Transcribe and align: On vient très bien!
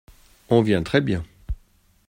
On 0.49 0.63
vient 0.63 0.81
très 0.81 0.99
bien! 0.99 1.23